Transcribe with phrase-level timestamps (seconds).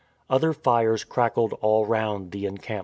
[0.31, 2.79] Other fires crackled all round the encampment.